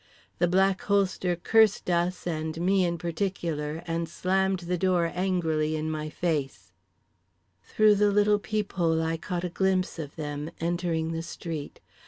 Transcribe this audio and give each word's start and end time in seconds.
The 0.39 0.47
Black 0.47 0.81
Holster 0.81 1.35
cursed 1.35 1.87
us 1.87 2.25
and 2.25 2.59
me 2.59 2.83
in 2.85 2.97
particular 2.97 3.83
and 3.85 4.09
slammed 4.09 4.61
the 4.61 4.75
door 4.75 5.11
angrily 5.13 5.75
in 5.75 5.91
my 5.91 6.09
face— 6.09 6.71
Through 7.63 7.93
the 7.93 8.09
little 8.09 8.39
peephole 8.39 9.03
I 9.03 9.17
caught 9.17 9.43
a 9.43 9.49
glimpse 9.49 9.99
of 9.99 10.15
them, 10.15 10.49
entering 10.59 11.11
the 11.11 11.21
street. 11.21 11.79